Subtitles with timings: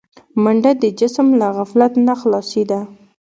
[0.43, 2.79] منډه د جسم له غفلت نه خلاصي ده